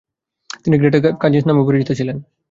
তিনি 0.63 0.75
Greta 0.77 0.99
Cousins 1.21 1.45
নামেও 1.47 1.67
পরিচিত 1.67 1.89
ছিলেন। 1.99 2.17